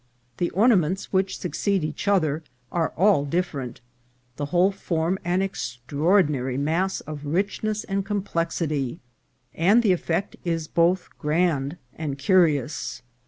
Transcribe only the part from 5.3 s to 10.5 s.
extraordinary mass of richness and complexity, and the effect